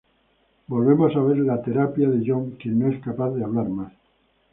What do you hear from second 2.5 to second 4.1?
quien no es capaz de hablar más.